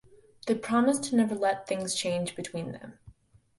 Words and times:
They 0.47 0.55
promise 0.55 0.97
to 1.09 1.15
never 1.15 1.35
let 1.35 1.67
things 1.67 1.93
change 1.93 2.35
between 2.35 2.71
them. 2.71 2.97